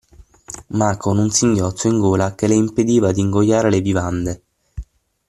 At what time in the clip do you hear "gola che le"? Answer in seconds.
1.99-2.55